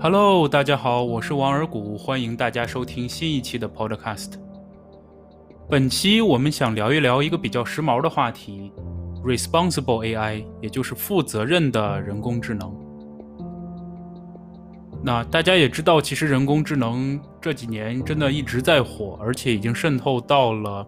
[0.00, 4.34] Hello，大家好，我是王尔谷，欢迎大家收听新一期的 Podcast。
[5.68, 8.70] 本期我们想聊一聊一个比较时髦的话题
[9.24, 12.72] ，Responsible AI，也就是负责任的人工智能。
[15.02, 20.86] 那大家也知道，其实人工智能这几年真的一直在火，而且已经渗透到了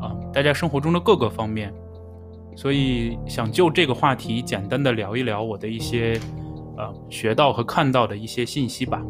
[0.00, 1.74] 啊大家生活中的各个方面。
[2.54, 6.20] 所以想就这个话题简单的聊一聊我的一些。
[6.76, 9.00] 呃，学到和看到的一些信息吧。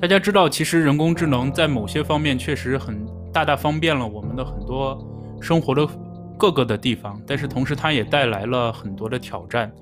[0.00, 4.98] 大家知道，其实人工智能在某些方面确实很大大方便了我们的很多
[5.40, 5.88] 生活的
[6.36, 9.72] 各个的地方，但是同时它也带来了很多的挑战。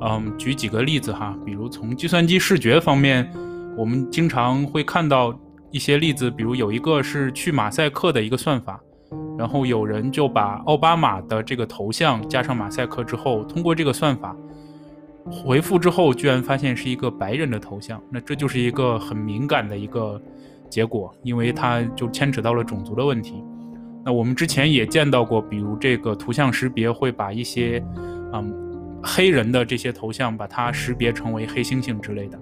[0.00, 3.30] 嗯，举几个例子哈，比如从计算机视觉方面，
[3.76, 5.32] 我们经常会看到
[5.70, 8.80] 一些例子，比如有一个是去马赛克的一个算法，
[9.38, 14.34] 然后有人就把奥巴马的这个头像加上马赛克之后，通过这个算法。
[15.30, 20.20] 回复之后，居然发现是一个白人的头像，那这就是一个很敏感的一个
[20.68, 23.42] 结果，因为它就牵扯到了种族的问题。
[24.04, 27.82] 那我们之前也见到过，比如这个图像识别会把一些
[28.34, 32.38] 嗯黑人的这些头像，把它识别成为黑猩猩之类的，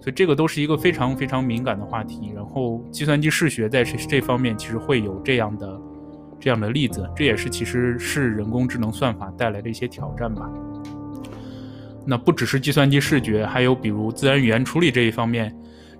[0.00, 2.32] 所以这个都是一个非常非常敏感的话题。
[2.34, 5.80] 然后计算机视觉在这这方面其实会有这样的
[6.40, 10.50] 这样的例子，这也是其实是人工智能算法带来的一些挑战吧。
[12.06, 15.54] 那不只是计算机视觉，还有比如自然语言处理这一方面。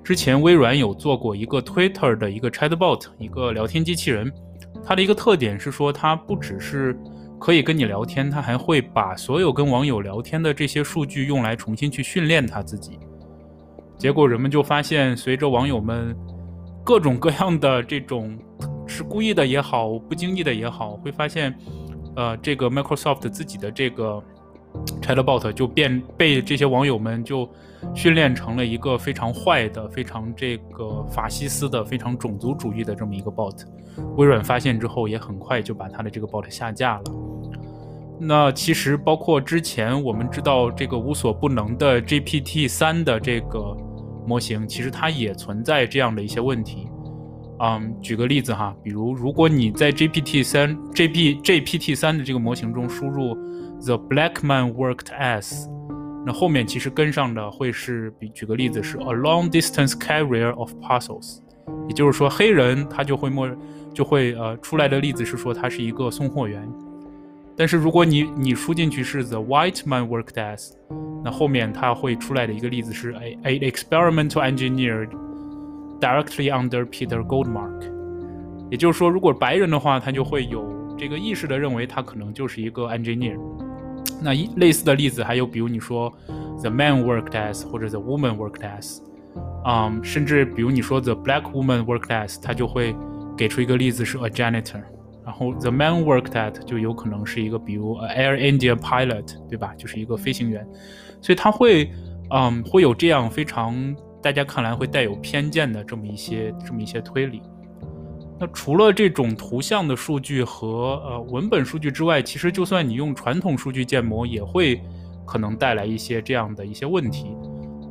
[0.05, 4.33] 之前微软有做过一个 Twitter 的一个 Chatbot，一个聊天机器人。
[4.85, 6.97] 它的一个特点是说，它不只是
[7.41, 13.01] 可以跟你聊天，它还会把所有跟网友聊天的这些数据用来重新去训练它自己。
[13.99, 16.17] 结果人们就发现，随着网友们
[16.85, 18.39] 各种各样的这种
[18.87, 21.53] 是故意的也好，不经意的也好，会发现，
[22.15, 24.23] 呃，这个 Microsoft 自己的这个。
[25.01, 27.49] Chatbot 就变被这些网友们就
[27.95, 33.57] 训练成了一个非常坏的、非常这个法西斯的、非常种族主义的这么一个 bot。
[34.17, 37.05] 微软发现之后，也很快就把它的这个 bot 下架了。
[38.19, 43.77] 那其实包括之前我们知道这个无所不能的 GPT 三的这个
[44.27, 46.89] 模型，其实它也存在这样的一些问题。
[47.61, 53.37] 嗯，举个例子哈，比如如果你在 GPT 三 GP GPT 三的这个模型中输入。
[53.85, 55.69] The black man worked as，
[56.25, 61.39] 那后面其实跟上的会是，比举个例子是 a long distance carrier of parcels，
[61.89, 63.49] 也就是说黑人他就会默
[63.95, 66.69] 就会呃出来的例子是说他是一个送货员，
[67.57, 70.73] 但是如果你你输进去是 the white man worked as，
[71.23, 75.09] 那后面他会出来的一个例子是 a a experimental engineer
[76.01, 77.93] directly under Peter Goldmark，
[78.71, 80.67] 也就是说如果白人的话他就会有
[80.99, 83.39] 这个意识的认为他可能就是一个 engineer。
[84.23, 86.13] 那一类似的例子还有，比如你说
[86.61, 88.99] the man worked as 或者 the woman worked as，
[89.65, 92.95] 嗯，甚至比如你说 the black woman worked as，他就会
[93.37, 94.81] 给出一个例子是 a janitor，
[95.25, 99.75] 然后 the man worked at 就有可能是一个比如 Air India pilot，对吧？
[99.77, 100.67] 就是一个飞行员，
[101.21, 101.91] 所以他会，
[102.31, 107.43] 嗯，会有这样非常大家看来会带有偏见的这么一些这么一些推理。
[108.39, 114.81] 那除了这种图像的数据和呃文本数据之外，其实就算你用传统数据建模，也会
[115.25, 117.35] 可能带来一些这样的一些问题。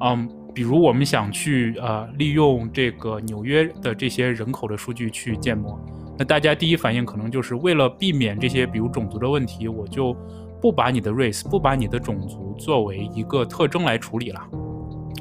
[0.02, 5.80] 嗯，比如我们想去呃利用这个纽约的这些人口的数据去建模，
[6.18, 10.16] 那大家第一反应可能就是为了避免这些比如种族的问题，我就
[10.62, 14.42] 不把你的 race 不把你的种族作为一个特征来处理了，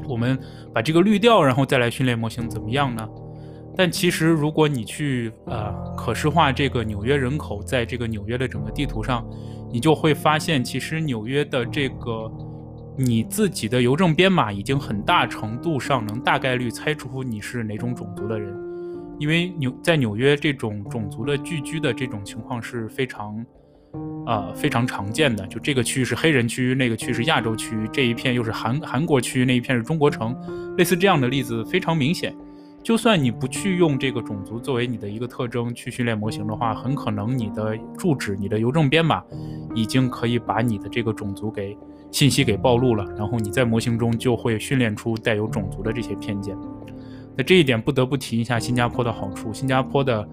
[0.07, 0.39] 我们
[0.75, 3.09] 把这个滤掉，然后再来训练模型，怎么样呢？
[3.77, 9.29] 但其实，如果你去呃可视化这个纽约人口，在这个纽约的整个地图上，
[9.73, 12.31] 你就会发现，其实纽约的这个
[12.97, 18.57] 你自己的邮政编码已经很大程度上能大概率猜出你是哪种种族的人，
[19.19, 23.45] 因为纽在纽约这种种族的聚居的这种情况是非常
[24.27, 25.45] 呃非常常见的。
[25.49, 30.37] 就这个区域是黑人区，那个区是亚洲区，这一片又是韩韩国区，那一片是中国城，
[30.79, 32.33] 类似这样的例子非常明显。
[32.85, 39.23] 就算你不去用这个种族作为你的一个特征去训练模型的话，很可能你的住址、你的邮政编码
[39.75, 41.75] 已经可以把你的这个种族给
[42.11, 46.55] 信息给暴露了，然后你在模型中就会训练出带有种族的这些偏见。
[47.35, 50.29] 那这一点不得不提一下新加坡的好处，新加坡的，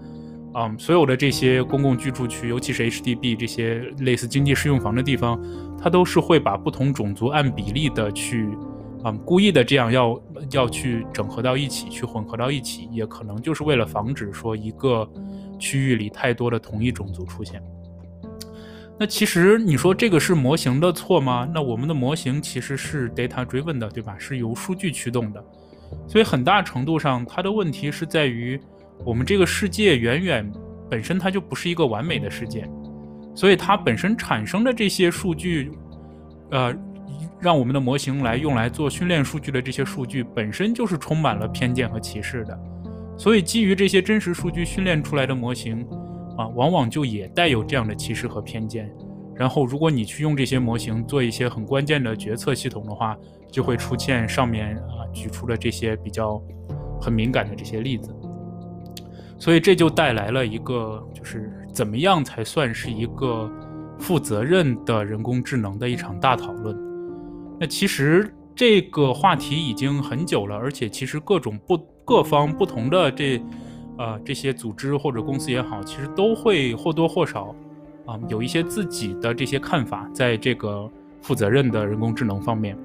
[0.54, 5.40] 嗯，所有的这些公共居住区，尤其是 HDB 这些类似经济适用房的地方，
[5.82, 8.46] 它都是会把不同种族按比例的去。
[9.02, 10.22] 啊，故意的这样要
[10.52, 15.08] 要去整合到一起，去混合到一起，也可能就是为了防止说一个
[15.58, 17.62] 区域里太多的同一种族出现。
[18.98, 21.48] 那其实你说这个是模型的错吗？
[21.52, 24.14] 那我们的模型其实是 data driven 的，对吧？
[24.18, 25.44] 是由数据驱动的，
[26.06, 28.60] 所以很大程度上它的问题是在于
[29.04, 30.52] 我们这个世界远远
[30.88, 32.68] 本身它就不是一个完美的世界，
[33.34, 35.72] 所以它本身产生的这些数据，
[36.50, 36.72] 呃，
[37.42, 42.58] 让我们的模型来用来做训练数据的这些数据本身就是充满了偏见和歧视的，
[43.18, 45.86] 所以基于这些真实数据训练出来的模型。
[46.38, 48.90] 啊，往往就也带有这样的歧视和偏见。
[49.36, 53.14] 然后，如果你去用这些模型做一些很关键的决策系统的话，
[53.50, 56.42] 就会出现上面啊举出了这些比较
[56.98, 58.16] 很敏感的这些例子。
[59.38, 63.50] 所以这就带来了一个，就是怎么样才算是一个
[63.98, 66.74] 负责任的人工智能的一场大讨论。
[67.62, 73.40] 那其实这个话题已经很久了，而且其实各种不各方不同的这。
[73.98, 77.54] 呃，这些组织或者公司也好，其实都会或多或少，
[78.06, 82.76] 啊，有一些自己的这些看法，在这个负责任的人工智能方面。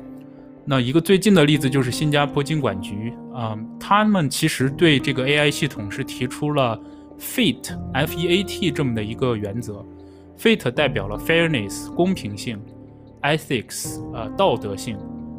[0.65, 6.79] 那一个最近的例子就是新加坡经管局，啊，他们其实对这个 AI 系统是提出了
[7.17, 9.83] FEAT，F-E-A-T 这么的一个原则。
[10.37, 12.59] FEAT 代表了 fairness 公平性
[13.27, 14.97] ，ethics 呃道德性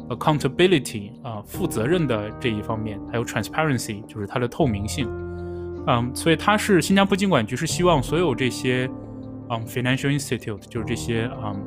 [0.09, 5.07] ，accountability 啊负责任的这一方面，还有 transparency 就是它的透明性。
[5.87, 8.89] 嗯，所以它是新加坡经管局是希望所有这些，
[9.49, 11.63] 嗯，financial institute 就是这些嗯，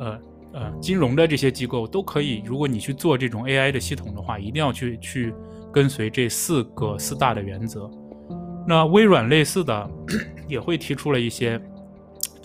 [0.00, 0.18] 呃
[0.52, 5.34] 呃金融的这些机构都可以，如果你去做这种 AI 的系统的话，一定要去去
[5.72, 7.90] 跟随这四个四大的原则。
[8.66, 9.90] 那微软类似的
[10.48, 11.60] 也会提出了一些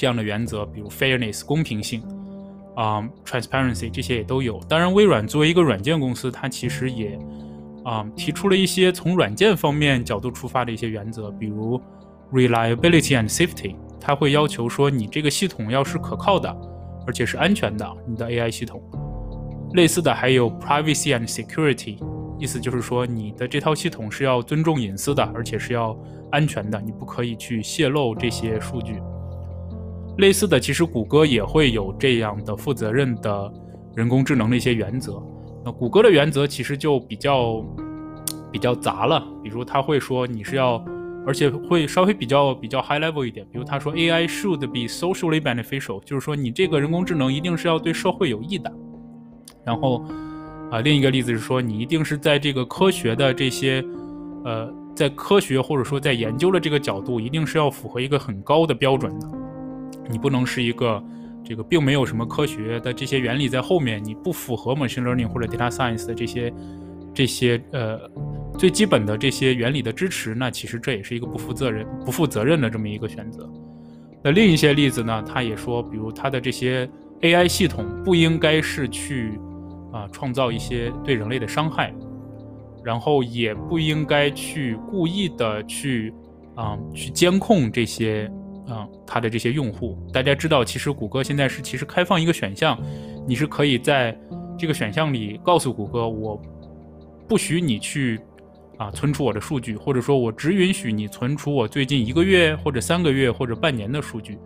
[0.02, 2.02] 这样的原则，比如 fairness 公平性，
[2.76, 4.60] 啊，transparency 这些也都有。
[4.68, 7.20] 当然，微软作为一个软件公司，它其实也。
[7.84, 11.82] 啊，提出了一些从软件方面角度出发的一些原则，比如
[12.32, 16.56] reliability and safety，它会要求说你这个系统要是可靠的，
[17.08, 18.80] 而且是安全的，你的 AI 系统。
[19.74, 21.98] 类似的还有 privacy and security，
[22.38, 25.98] 意思就是说你的这套系统是要尊重隐私的，而且是要
[26.32, 29.02] 安全的，你不可以去泄露这些数据。
[30.18, 33.54] 类似的，其实谷歌也会有这样的负责任的
[33.96, 35.22] 人工智能的一些原则。
[35.64, 37.64] 那谷歌的原则其实就比较
[38.52, 40.84] 比较杂了，比如他会说你是要，
[41.26, 48.72] 而且会稍微比较比较 high level 一点，比如他说 AI should be socially beneficial，就是说你这个人工智能一定是要对社会有益的。
[49.64, 50.04] 然后
[50.72, 53.84] 啊，另一个例子是说你一定是在这个科学的这些
[54.44, 59.28] 呃，在科学或者说在研究的这个角度，一定是要符合一个很高的标准的，
[60.12, 61.04] 你不能是一个。
[61.44, 66.54] 这个并没有什么科学的这些原理在后面，你不符合 machine learning 或者 data science 的这些
[67.16, 68.00] 这些呃
[68.60, 73.52] 最基本的这些原理的支持，那其实这也是一个不负责任、不负责任的这么一个选择。
[74.24, 76.88] 那另一些例子呢，他也说，比如他的这些
[77.22, 79.40] AI 系统不应该是去
[79.92, 81.92] 啊创造一些对人类的伤害，
[82.84, 86.14] 然后也不应该去故意的去
[86.56, 88.32] 啊去监控这些。
[88.74, 92.80] 嗯，它的这些用户，大家知道，其实谷歌现在是其实开放一个选项，
[93.28, 94.18] 你是可以在
[94.58, 96.42] 这个选项里告诉谷歌，我
[97.28, 98.18] 不许你去
[98.78, 104.38] 啊存储我的数据，或者说我只允许你存储我最近一个月或者三个月或者半年的数据。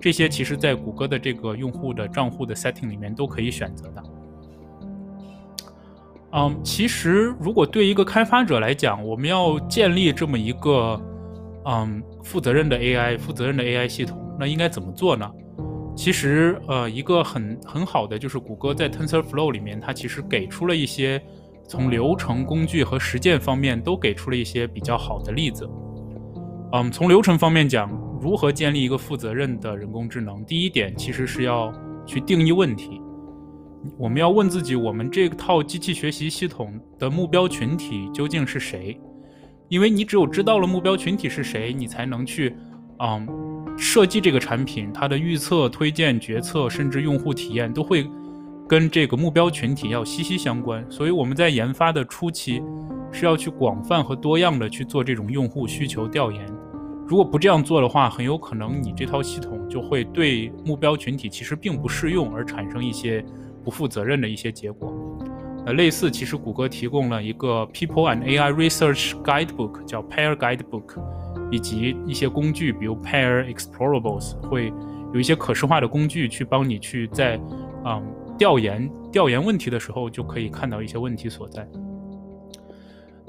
[0.00, 4.02] 这些其实在谷歌的这个用户的账户的 setting 里面都可以选择的。
[6.34, 11.00] 嗯，其实如果对一个开发者来讲，我们要建立这么一个。
[11.64, 15.30] 嗯，负责任的 AI，负责任的 AI 系统，那应该怎么做呢？
[15.94, 21.22] 其实，呃，一个很很好的就是谷歌在 TensorFlow 里面，它其实给出了一些
[21.68, 25.68] 从流程、工具和实践方面都给出了一些比较好的例子。
[26.72, 27.90] 嗯，从流程方面讲，
[28.22, 30.42] 如何建立一个负责任的人工智能？
[30.46, 31.70] 第一点其实是要
[32.06, 33.00] 去定义问题，
[33.98, 38.98] 我们要问自己，我们这套机器学习系统的目标群体究竟是谁？
[39.72, 42.54] 因为你只有知道了目标群体是谁，你才能去，
[42.98, 43.26] 嗯，
[43.78, 48.06] 设计这个产品，它的预测、推荐、决策，甚至用户体验都会
[48.68, 50.84] 跟这个目标群体要息息相关。
[50.90, 52.62] 所以我们在研发的初期
[53.10, 56.46] 是要去广泛和多样的去做这种用户需求调研。
[57.06, 63.24] 如果不这样做的话，很有可能你这套系统就会对目标群体其实并不适用，而产生一些
[63.64, 64.94] 不负责任的一些结果。
[65.64, 71.00] 呃，类似，其实谷歌提供了一个 People and AI Research Guidebook，叫 Pair Guidebook，
[71.52, 74.72] 以及一些工具，比如 Pair Explorables，会
[75.14, 77.40] 有一些可视化的工具去帮你去在，
[77.84, 78.02] 嗯，
[78.36, 81.64] 调研调研问题的时候就可以看到一些问题所在。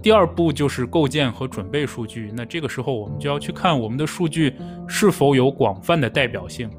[0.02, 2.30] 第二步就是构建和准备数据。
[2.36, 4.54] 那这个时候我们就要去看我们的数据
[4.88, 6.70] 是否有广泛的代表性。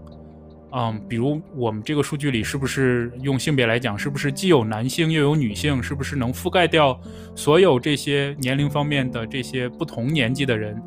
[0.76, 6.98] 嗯，比如我们这个数据里是不是用性别来讲，是不是既有男性又有女性，是不是能覆盖掉
[7.36, 10.82] 所有这些年龄方面的这些不同年纪的人？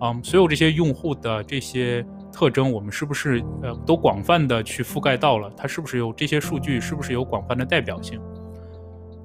[0.00, 2.02] 嗯，所有这些用户的这些
[2.32, 5.52] 特征，我们是不是呃都广泛的去覆盖到了？
[5.54, 8.18] 它是不是有这些数据，是不是有广泛的代表性？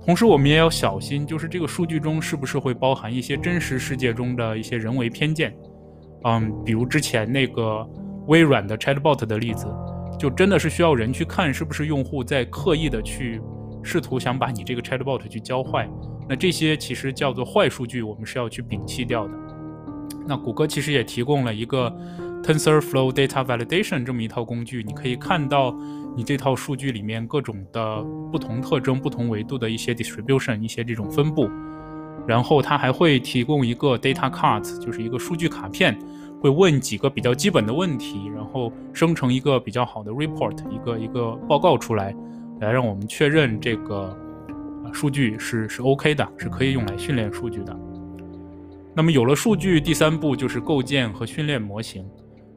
[0.06, 5.56] 同时，我们也要小心，就是这个数据中是不是会包含一些真实世界中的一些人为偏见？
[6.26, 7.88] 嗯，比如之前那个
[8.28, 9.68] 微软的 Chatbot 的例子。
[10.20, 13.42] 就真的是需要人去看，是不是用户在刻意的去
[13.84, 15.90] 试图想把你这个 chatbot 去教坏？
[16.30, 19.34] 那这些其实叫做坏数据，我们是要去摒弃掉的。
[20.28, 21.92] 那谷歌其实也提供了一个
[22.44, 25.76] TensorFlow Data Validation 这么一套工具，你可以看到
[26.16, 31.50] 你这套数据里面各种的不同特征、不同维度的一些 distribution、一些这种分布。
[32.28, 35.98] 然后它还会提供一个 data Cards，就是一个数据卡片。
[36.42, 42.16] 会问几个比较基本的问题，然后生成一个比较好的 report，一个一个报告出来，
[42.60, 44.18] 来让我们确认这个
[44.92, 47.78] 数据是是 OK 的，是可以用来训练数据的。
[48.96, 52.04] 那么有了数据，第三步就是构建和训练模型。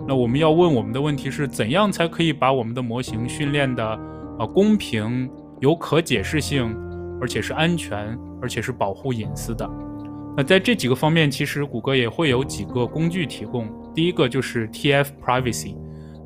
[0.08, 3.86] 那我们要问我们的问题是怎样才可以把我们的模型训练的
[4.38, 6.74] 啊公平、有可解释性，
[7.20, 9.70] 而且是安全，而且是保护隐私的。
[10.36, 13.70] 那在这几个方面，其实谷歌也会有几个工具提供。
[13.94, 15.76] 第一个就是 TF Privacy，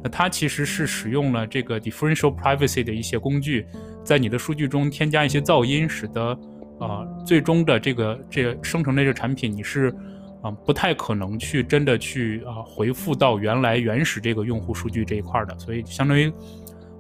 [0.03, 3.67] 那它其实是使用了这个 Differential Privacy 的一些工具，
[4.03, 6.38] 在你的数据中添加一些噪音，使得
[6.81, 9.95] 呃最终的这个这个生成的这个产品，你是
[10.43, 16.33] 啊不太可能去真的去啊回复到原来原始这个用户数据这一块的，所以相当于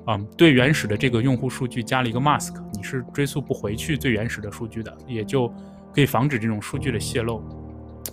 [0.04, 5.50] 啊对原始的这个用户数据加了一个 mask，你是追溯不回去最原始的数据的，也就。
[5.98, 7.42] 可以防止这种数据的泄露。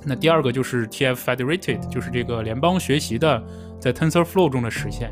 [0.04, 3.44] 那第二个就是 TF Federated，就是这个联邦学习的
[3.80, 5.12] 在 TensorFlow 中的实现。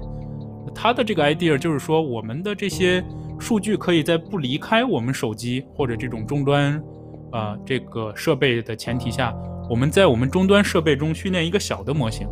[0.73, 3.05] 它的这个 idea 就是说，我们的这些
[3.39, 6.81] 数据可以在不离开我们手机或者这种终端
[7.31, 9.31] 啊这个设备的前提下，
[9.69, 12.27] 我们在我们终端设备中训练一个小的模型，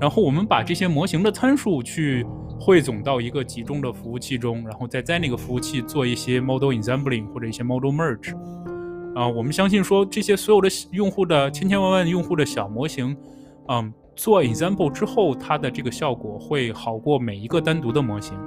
[0.00, 2.24] 然后我们把这些模型的参数去
[2.60, 8.32] 汇总到一个集中的服务器中，然后再在那个服务器做一些 model ensembling 或者一些 model merge。
[9.14, 13.14] 啊，我们相信说这些所有的用户的千千万万用户的小模型，
[13.68, 18.38] 嗯，做 example 之后，它的这个效果会好过每一个单独的模型，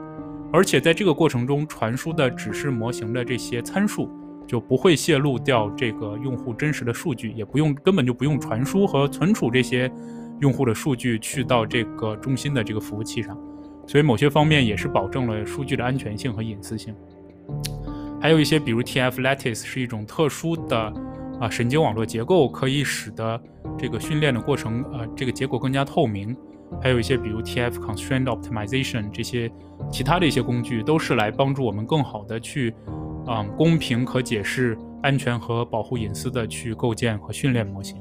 [0.51, 4.09] 而且在这个过程中传输的只是模型的这些参数，
[4.47, 9.91] 就不会泄露掉这个用户真实的数据，也不用根本就不用传输和存储这些
[10.39, 13.37] 用户的数据去到这个中心的这个服务器上，
[13.85, 16.95] 所以某些方面也是保证了数据的安全性和隐私性。
[18.25, 20.91] 还有一些，比如 TF Lattice 是一种特殊的
[21.39, 23.39] 啊神经网络结构，可以使得
[23.77, 26.35] 这个训练的过程呃这个结果更加透明。
[26.81, 29.51] 还有一些，比如 TF Constraint Optimization 这些
[29.91, 32.73] 其他的一些工具，都是来帮助我们更好的去
[33.27, 37.95] 啊公平、可解释、安全和保护隐私的去构建和训练模型。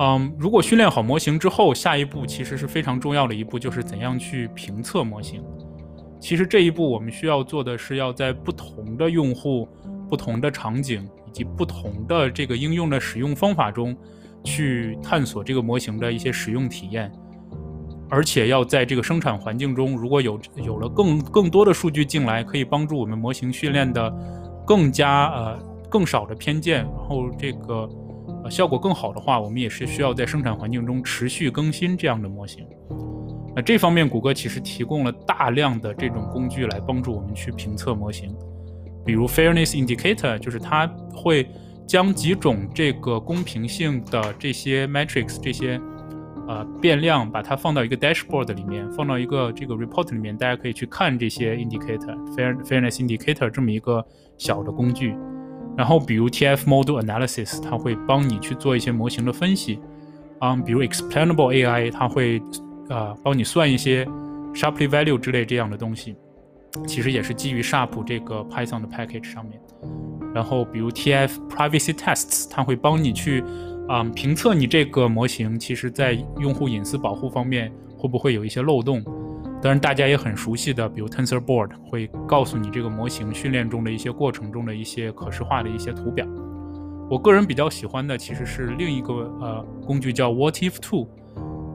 [0.00, 5.42] 嗯，如果训练好模型之后，下一步其实是非常重要的一步，就是怎样去评测模型。
[6.20, 9.68] 其实这一步我们需要做的是，要在不同的用户、
[10.08, 13.96] 不同的场景以及不同的这个应用的使用方法中，
[14.42, 17.10] 去探索这个模型的一些使用体验，
[18.10, 24.12] 而且要在这个生产环境中，如果有有了更更多的数据进来，可以帮助我们模型训练的
[24.66, 25.58] 更加呃
[25.88, 27.88] 更少的偏见，然后这个
[28.44, 32.66] 呃效果更好的话，我们也是需要在生产环境中持续更新这样的模型。
[33.56, 38.34] 那这方面，谷歌其实提供了大量的这种工具来帮助我们去评测模型，
[39.04, 41.48] 比如 Fairness Indicator，就是它会
[41.86, 45.80] 将几种这个公平性的这些 metrics 这些
[46.46, 54.04] 呃变量，把它放到一个 dashboard 里面，放到一个这个 report 里面，大家可以去看这些 indicator，Fair Fairness Indicator 这么一个
[54.36, 55.16] 小的工具。
[55.76, 59.80] 然后比如 TF Model Analysis，它会帮你去做一些模型的分析。
[60.40, 62.40] 嗯，比如 Explainable AI，它会
[62.88, 64.04] 啊，帮你算一些
[64.54, 66.16] Sharply Value 之类这样的东西，
[66.86, 69.60] 其实也是基于 Sharp 这个 Python 的 package 上面。
[70.34, 73.42] 然后，比如 TF Privacy Tests，它会帮你去
[73.88, 79.02] 啊评测你这个模型，其实在用户隐私保护方面会不会有一些漏洞。
[79.60, 86.26] 当然，大家也很熟悉的，比如 TensorBoard 会告诉你这个模型训练中的一些过程中的一些可视化的一些图表。
[87.10, 91.08] 我个人比较喜欢的其实是另一个呃工具叫 What If Two。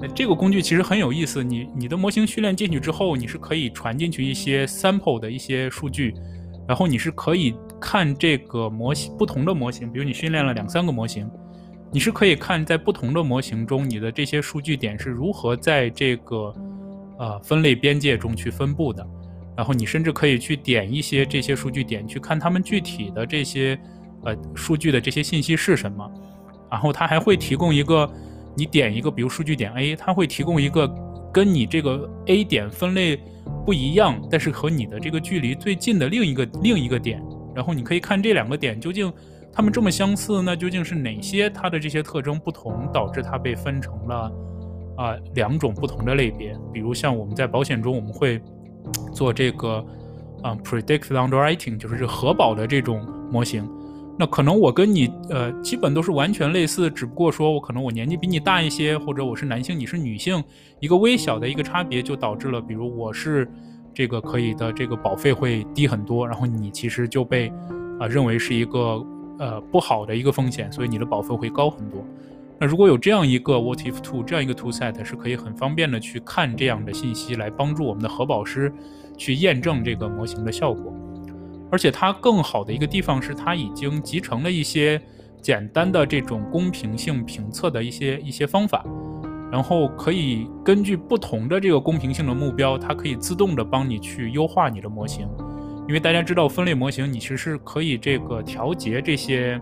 [0.08, 6.14] 这个工具其实很有意思，你你的模型训练进去之后，你是可以传进去一些 sample 的一些数据，
[6.68, 11.30] 然后你是可以看这个模型不同的模型，比如你训练了两三个模型，
[11.92, 16.54] 你是可以看在不同的模型中，你的这些数据点是如何在这个
[17.20, 19.06] 呃分类边界中去分布的。
[19.56, 23.80] 然后你甚至可以去点一些这些数据点，去看他们具体的这些
[24.24, 26.12] 呃数据的这些信息是什么。
[26.72, 28.12] 然后它还会提供一个，
[28.56, 30.88] 你点一个，比如数据点 A，它会提供一个
[31.34, 33.20] 跟你这个 A 点分类
[33.66, 37.24] 不一样，但是和你的这个距离最近的另一个另一个点。
[37.56, 39.12] 然后你可以看这两个点究竟
[39.52, 44.32] 它们这么相似，那究竟是哪些它的这些特征不同，导致它被分成了
[44.98, 46.56] 啊两种不同的类别。
[46.72, 48.42] 比如像我们在保险中，我们会
[49.14, 49.86] 做这个
[50.42, 53.68] 啊 predict underwriting，就是这核保的这种模型。
[54.18, 60.44] 那可能我跟你呃基本都是完全类似，只不过说我可能我年纪比你大一些，或者我是男性，你是女性，
[60.80, 63.48] 一个微小的一个差别就导致了，比如我是。
[63.96, 67.54] 这个可以的，这个保费会低很多，然后你其实就被
[68.00, 69.06] 啊认为是一个
[69.38, 72.04] 呃不好的一个风险，所以你的保费会高很多。
[72.60, 78.74] 那如果有这样一个 What if two 这样一个 toolset，是可以很方便的去看这样的信息，来帮助我们的核保师
[79.16, 80.92] 去验证这个模型的效果。
[81.74, 85.02] 而且它更好的一个地方是，它已经集成了一些
[85.42, 88.86] 简单的这种公平性评测的一些一些方法。
[89.52, 95.28] 然后可以根据不同的这个公平性的目标，它可以自动的帮你去优化你的模型。
[95.88, 99.60] 因为大家知道分类模型，你其实是可以这个调节这些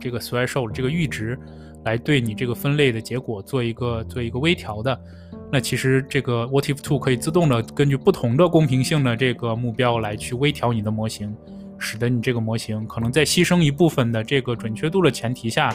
[0.00, 1.38] 这个 threshold 这个阈值，
[1.84, 4.98] 来对你这个分类的结果做一个做一个微调的。
[5.50, 11.34] 那其实这个 What if two 可以自动的根据不同的公平性的这个目标来去微调你的模型，
[11.78, 15.74] 使得你这个模型可能在牺牲一部分的这个准确度的前提下，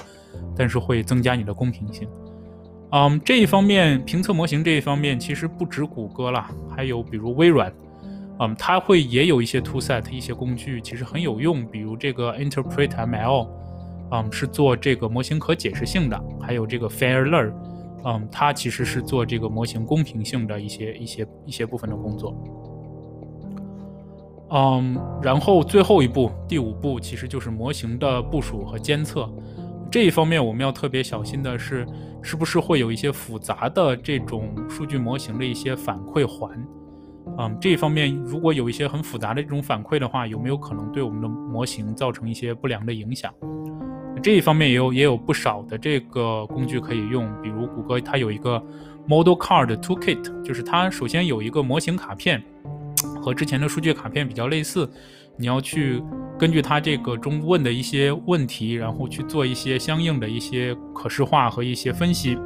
[0.56, 2.08] 但是会增加你的公平性。
[2.92, 7.74] 嗯，这一方面评测模型这一方面其实不止谷歌了，还有比如微软，
[8.38, 13.48] 嗯，它会也有一些 toolset 一些工具，其实很有用，比如这个 Interpret ML，
[14.12, 17.52] 嗯，是做这个模型可解释性的，还有这个 Fair Learn，
[18.06, 22.36] 嗯，它其实是做这个模型公平性的一些一些一些部分的工作。
[24.50, 29.28] 嗯，然后最后一步，第五步其实就是模型的部署和监测。
[29.90, 31.86] 这一方面我们要特别小心的是，
[32.22, 36.52] 是不是会有一些复杂的这种数据模型的一些反馈环？
[37.38, 43.34] 嗯，这一方面如果有一些很复杂的这种反馈的话，有没有可能对我们的模型造成一些不良的影响？
[44.24, 48.58] 这一方面也有也有不少的这个工具可以用，比如谷歌它有一个
[49.06, 52.42] Model Card Toolkit，就是它首先有一个模型卡片，
[53.22, 54.90] 和之前的数据卡片比较类似。
[55.36, 56.02] 你要去
[56.40, 62.38] 根据它这个中问的一些问题，然后去做一些相应的一些可视化和一些分析，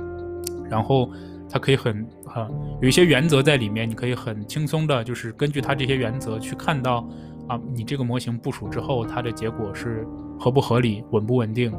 [0.70, 1.12] 然后
[1.48, 2.50] 它可以很哈
[2.82, 7.08] 有一些原则在里面，你可以很轻松的，就是根据它这些原则去看到
[7.48, 10.08] 啊，你这个模型部署之后它的结果是
[10.40, 11.74] 合不合理、稳不稳定。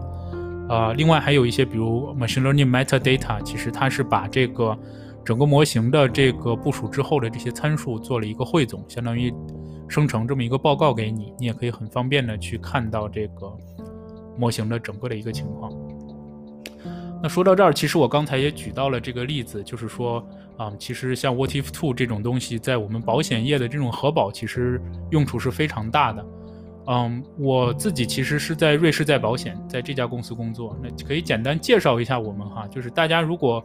[0.69, 4.79] 呃，另外还有一些比如 machine learning metadata，其实它是把这个
[5.25, 9.33] 整个模型的这个部署之后的这些参数做了一个汇总，相当于。
[9.91, 13.51] 生成这么一个报告给你，你也可以很方便的去看到这个
[14.37, 15.73] 模型的整个的一个情况。
[17.23, 20.23] 那说到这儿，其实我刚才也举到了这个例子，就是说
[20.59, 26.23] 啊，其实像 What if two 这种东西，在我们保险业的这种核保，其实用处是非常大的。
[26.89, 33.65] 嗯，我自己其实是在瑞士在保险，在这家公司工作，那可以简单介绍一下我们哈，就是大家如果。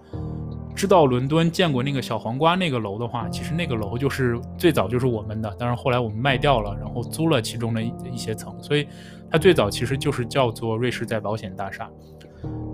[0.75, 8.87] 知道伦敦见过那个小黄瓜那个楼的话，其实那个楼就是最早就是我们的，但是后来我们卖掉了，然后租了其中的一一些层，所以
[9.29, 11.87] 它最早其实就是叫做瑞士在保险大厦。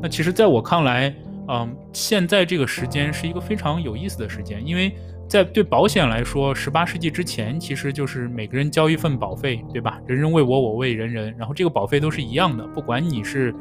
[0.02, 1.14] 那其实在我看来，
[1.50, 4.96] 嗯，现在这个时间是一个非常有意思的时间，因为
[5.30, 10.02] 在对保险来说，十八世纪之前其实就是每个人交一份保费，对吧？
[10.08, 13.56] 人人为我，我为人人，然后这个保费都是一样的，不管你是。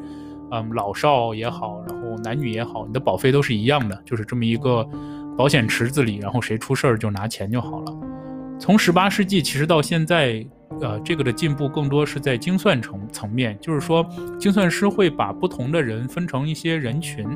[0.51, 4.83] 嗯，老少也好，然后男女也好，你的保费都是一样的，就是这么一个
[5.37, 7.95] 保险池子里，然后谁出事儿就拿钱就好了。
[8.59, 10.43] 从十八世纪其实到现在，
[10.81, 14.03] 呃，这个的进步更多是在精算层层面，就是说，
[14.41, 17.29] 精算师会把不同的人分成一些人群，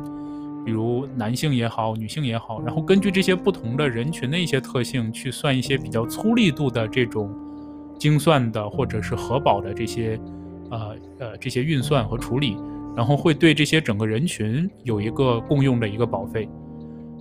[0.65, 7.35] 比如男性也好，女性也好，然后根据这些不同的人群的一些特性，去算一些比较粗力度的这种
[7.99, 10.19] 精算的或者是核保的这些，
[10.71, 12.57] 呃呃这些运算和处理。
[12.95, 16.47] 然后会对这些整个人群有一个共用的一个保费。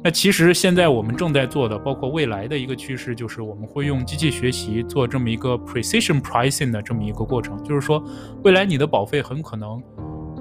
[0.04, 7.58] 那其实现在我们正在做的，包括未来的一个趋势，就是我们会用机器学习做这么一个 precision pricing 的这么一个过程。
[7.64, 8.04] 就是说，
[8.44, 9.82] 未来你的保费很可能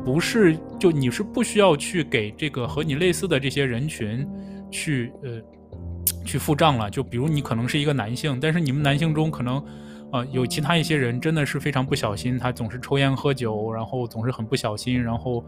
[0.04, 4.26] 不是就你是不需要去给这个和你类似的这些人群
[4.70, 5.40] 去呃
[6.24, 6.90] 去付账了。
[6.90, 9.62] 就比如你可能是一个男性，但是你们男性中可能
[10.12, 15.44] 呃，有其他一些人真的是非常不小心，他总是抽烟喝酒，然后总是很不小心，然后，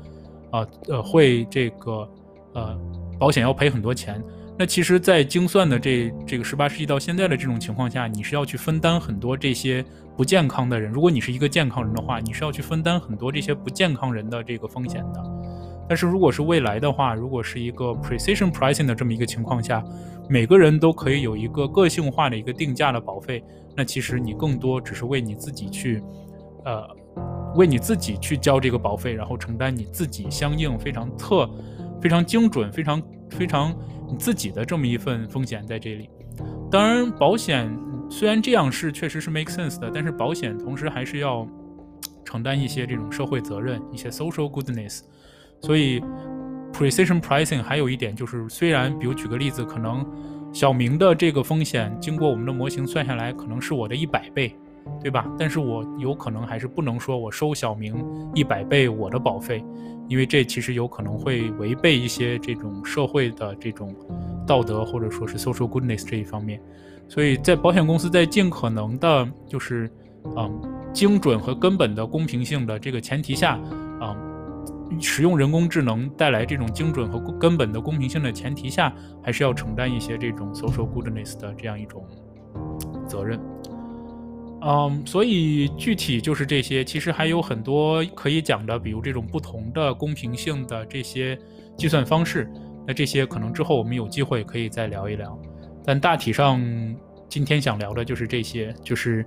[0.51, 2.09] 啊呃，会这个
[2.55, 2.79] 呃，
[3.19, 4.23] 保险要赔很多钱。
[4.59, 9.85] 那其实，在精算的这这个十八世纪到现在的这种情况下，你是要去分担很多这些
[10.17, 10.91] 不健康的人。
[10.91, 15.23] 如果你是一个健康人的话，你是要去分担很多这些不健康人的这个风险的。
[15.89, 19.83] 但是如果是未来的话，如果是一个 precision pricing 的这么一个情况下，
[20.29, 23.43] 每个人都可以有一个个性化的一个定价的保费，
[23.77, 26.03] 那其实你更多只是为你自己去，
[26.65, 26.87] 呃，
[27.57, 31.51] 为你自己去交这个保费，然后承担你自己相应非常特、
[32.01, 33.75] 非常精准、非常非常
[34.09, 36.09] 你自己的这么一份风险在这里。
[36.71, 37.71] 当然，保险
[38.13, 41.49] 虽然这样是确实是 make sense 的，但是保险同时还是要
[42.27, 45.01] 承担一些这种社会责任、一些 social goodness。
[45.63, 45.99] 所以
[46.75, 50.07] ，precision pricing 还有一点就是，虽然比如举个例子，可能
[50.53, 54.55] 小明的这个风险经过我们的模型算下来，可能是我的一百倍，
[55.01, 55.27] 对吧？
[55.39, 59.65] 但是我有可能还是不能说我收小明一百倍我的保费，
[60.07, 63.97] 因为这其实有可能会违背一些这种社会的这种
[64.47, 66.61] 道德或者说是 social goodness 这一方面。
[67.09, 69.91] 所以在保险公司在尽可能的，就是
[70.37, 73.59] 嗯精准和根本的公平性的这个前提下，
[74.01, 74.29] 嗯。
[75.01, 82.05] 使用人工智能带来这种精准和根本的公平性的前提下，还是要承担一些这种 social goodness 的这样一种
[83.09, 83.41] 责任。
[84.61, 91.39] 嗯，所以具体就是这些，其实还有很多可以讲的，比如这种不同的公平性的这些
[91.75, 92.47] 计算方式。
[92.87, 95.39] 那这些可能之后我们有机会可以再聊一聊。
[95.85, 96.61] 但大体上，
[97.29, 99.25] 今天想聊的就是这些，就是。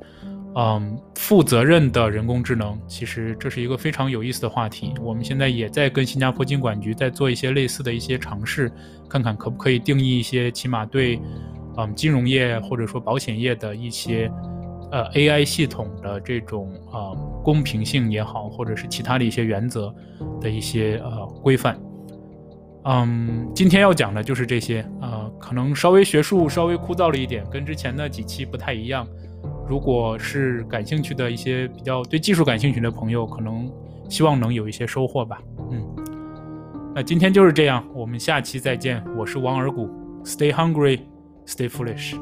[0.58, 4.94] 嗯，负责任的人工智能，其实这是一个非常有意思的话题。
[5.02, 8.72] 我们现在也在跟新加坡金管局在做一些类似的一些尝试，
[9.10, 11.20] 看看可不可以定义一些起码对，
[11.76, 14.32] 嗯，金融业或者说保险业的一些，
[14.94, 17.12] 呃，AI 系统的这种啊
[17.44, 19.94] 公平性也好，或者是其他的一些原则
[20.40, 21.78] 的一些呃规范。
[22.88, 29.08] 嗯，今天要讲的就是这些，呃，可能稍微学术稍微枯燥了一点，跟之前的几期不太一样。
[29.68, 33.68] 如果是感兴趣的一些比较对技术感兴趣的朋友，可能
[34.08, 35.42] 希望能有一些收获吧。
[35.72, 35.84] 嗯，
[36.94, 39.04] 那今天就是这样，我们下期再见。
[39.18, 39.90] 我是王尔谷
[40.24, 41.00] ，Stay hungry,
[41.48, 42.16] stay foolish。